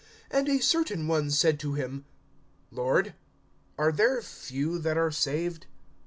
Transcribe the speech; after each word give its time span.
(23)And 0.31 0.49
a 0.49 0.63
certain 0.63 1.07
one 1.07 1.29
said 1.29 1.59
to 1.59 1.73
him: 1.75 2.05
Lord, 2.71 3.13
are 3.77 3.91
there 3.91 4.19
few 4.23 4.79
that 4.79 4.97
are 4.97 5.11
saved? 5.11 5.67